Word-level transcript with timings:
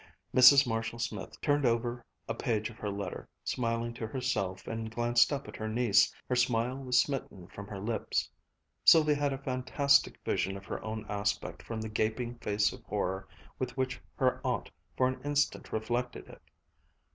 Mrs. 0.33 0.65
Marshall 0.65 0.97
Smith 0.97 1.39
turned 1.41 1.63
over 1.63 2.03
a 2.27 2.33
page 2.33 2.71
of 2.71 2.79
her 2.79 2.89
letter, 2.89 3.29
smiling 3.43 3.93
to 3.93 4.07
herself, 4.07 4.65
and 4.67 4.89
glanced 4.89 5.31
up 5.31 5.47
at 5.47 5.55
her 5.57 5.69
niece. 5.69 6.11
Her 6.27 6.35
smile 6.35 6.77
was 6.77 6.99
smitten 6.99 7.47
from 7.49 7.67
her 7.67 7.79
lips. 7.79 8.27
Sylvia 8.83 9.13
had 9.13 9.31
a 9.31 9.37
fantastic 9.37 10.19
vision 10.25 10.57
of 10.57 10.65
her 10.65 10.83
own 10.83 11.05
aspect 11.07 11.61
from 11.61 11.81
the 11.81 11.87
gaping 11.87 12.39
face 12.39 12.73
of 12.73 12.81
horror 12.85 13.27
with 13.59 13.77
which 13.77 14.01
her 14.15 14.41
aunt 14.43 14.71
for 14.97 15.07
an 15.07 15.21
instant 15.21 15.71
reflected 15.71 16.27
it. 16.29 16.41